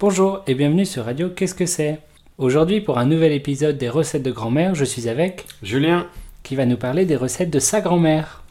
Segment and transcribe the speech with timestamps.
[0.00, 2.00] Bonjour et bienvenue sur Radio Qu'est-ce que c'est?
[2.38, 6.06] Aujourd'hui, pour un nouvel épisode des recettes de grand-mère, je suis avec Julien.
[6.42, 8.42] qui va nous parler des recettes de sa grand-mère.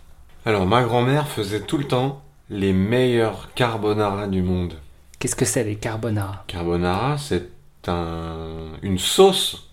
[0.48, 4.74] Alors, ma grand-mère faisait tout le temps les meilleurs carbonara du monde.
[5.20, 6.44] Qu'est-ce que c'est les carbonara?
[6.48, 7.48] Carbonara, c'est
[7.88, 9.70] un- une sauce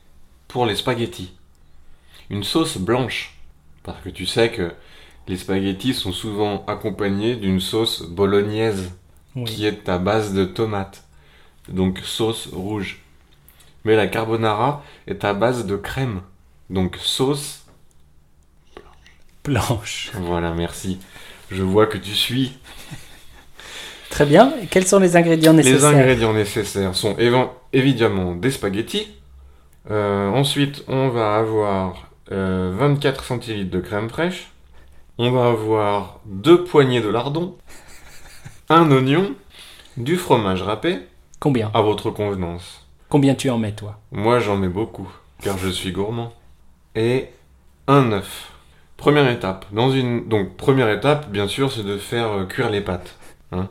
[0.49, 1.33] pour les spaghettis.
[2.29, 3.35] Une sauce blanche.
[3.83, 4.71] Parce que tu sais que
[5.29, 8.93] les spaghettis sont souvent accompagnés d'une sauce bolognaise
[9.47, 11.05] qui est à base de tomates.
[11.71, 13.01] Donc sauce rouge.
[13.85, 16.23] Mais la carbonara est à base de crème.
[16.69, 17.65] Donc sauce.
[19.45, 20.11] Blanche.
[20.15, 20.99] Voilà, merci.
[21.51, 22.59] Je vois que tu suis.
[24.11, 24.53] Très bien.
[24.71, 25.89] Quels sont les ingrédients Les nécessaires?
[25.91, 29.09] ingrédients nécessaires sont évi- évidemment des spaghettis.
[29.91, 34.49] Euh, ensuite, on va avoir euh, 24 centilitres de crème fraîche.
[35.19, 37.57] On va avoir deux poignées de lardon,
[38.69, 39.35] un oignon,
[39.97, 40.99] du fromage râpé,
[41.41, 42.87] Combien à votre convenance.
[43.09, 45.09] Combien tu en mets toi Moi, j'en mets beaucoup,
[45.43, 46.35] car je suis gourmand.
[46.95, 47.29] Et
[47.87, 48.53] un œuf.
[48.99, 49.65] Première étape.
[49.73, 50.29] Dans une...
[50.29, 53.17] Donc, première étape, bien sûr, c'est de faire euh, cuire les pâtes.
[53.53, 53.69] Hein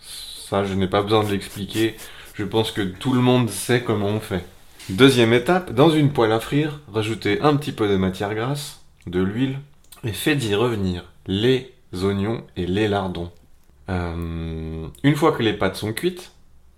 [0.00, 1.94] Ça, je n'ai pas besoin de l'expliquer.
[2.34, 4.44] Je pense que tout le monde sait comment on fait.
[4.88, 9.22] Deuxième étape, dans une poêle à frire, rajoutez un petit peu de matière grasse, de
[9.22, 9.60] l'huile,
[10.02, 13.30] et faites y revenir les oignons et les lardons.
[13.88, 16.32] Euh, une fois que les pâtes sont cuites,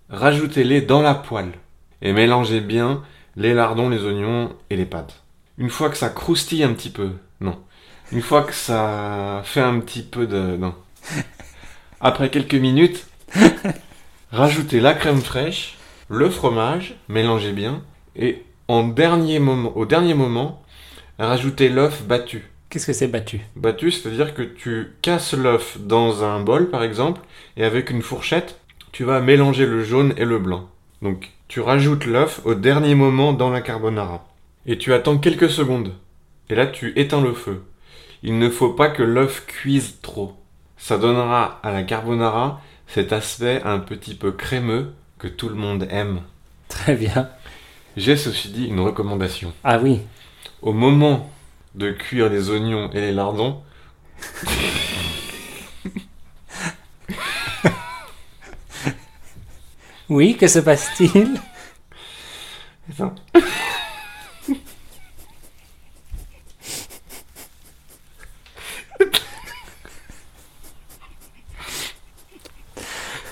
[0.09, 1.53] rajoutez-les dans la poêle
[2.01, 3.03] et mélangez bien
[3.35, 5.23] les lardons, les oignons et les pâtes.
[5.57, 7.57] Une fois que ça croustille un petit peu, non.
[8.11, 10.57] Une fois que ça fait un petit peu de...
[10.57, 10.75] Non.
[12.01, 13.07] Après quelques minutes,
[14.31, 15.77] rajoutez la crème fraîche,
[16.09, 17.81] le fromage, mélangez bien,
[18.15, 20.61] et en dernier moment, au dernier moment,
[21.17, 22.51] rajoutez l'œuf battu.
[22.69, 23.41] Qu'est-ce que c'est battu?
[23.55, 27.21] Battu, c'est-à-dire que tu casses l'œuf dans un bol, par exemple,
[27.57, 28.59] et avec une fourchette,
[28.95, 30.69] tu vas mélanger le jaune et le blanc.
[31.01, 34.25] Donc, tu rajoutes l'œuf au dernier moment dans la carbonara.
[34.65, 35.91] Et tu attends quelques secondes.
[36.49, 37.61] Et là, tu éteins le feu.
[38.23, 40.37] Il ne faut pas que l'œuf cuise trop.
[40.77, 45.85] Ça donnera à la carbonara cet aspect un petit peu crémeux que tout le monde
[45.89, 46.21] aime.
[46.69, 47.27] Très bien.
[47.97, 49.51] J'ai ceci dit une recommandation.
[49.65, 49.99] Ah oui.
[50.61, 51.29] Au moment
[51.75, 53.61] de cuire les oignons et les lardons,
[60.09, 61.39] Oui, que se passe-t-il?
[62.91, 63.15] Attends.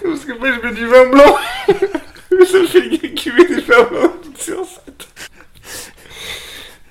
[0.03, 1.37] Parce que moi je mets du vin blanc.
[2.51, 5.07] Ça fait gay qu'il met du vin blanc toute sur cette.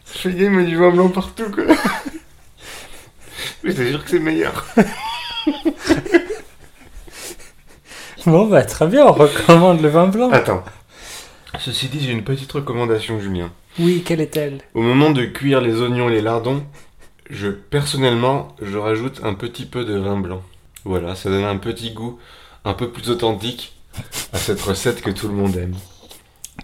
[0.05, 1.65] Ça fait gay, il met du vin blanc partout quoi.
[3.65, 4.65] Mais je te jure que c'est meilleur.
[8.27, 10.31] Bon, bah très bien, on recommande le vin blanc.
[10.31, 10.63] Attends.
[11.59, 13.51] Ceci dit, j'ai une petite recommandation, Julien.
[13.79, 14.59] Oui, quelle est-elle?
[14.75, 16.63] Au moment de cuire les oignons et les lardons,
[17.31, 20.43] je personnellement, je rajoute un petit peu de vin blanc.
[20.85, 22.19] Voilà, ça donne un petit goût
[22.65, 23.75] un peu plus authentique
[24.33, 25.75] à cette recette que tout le monde aime.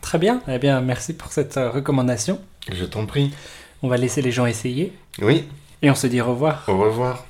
[0.01, 0.41] Très bien.
[0.49, 2.39] Eh bien, merci pour cette euh, recommandation.
[2.73, 3.33] Je t'en prie.
[3.83, 4.93] On va laisser les gens essayer.
[5.21, 5.45] Oui,
[5.83, 6.65] Et on se dit au revoir.
[6.69, 7.25] au revoir.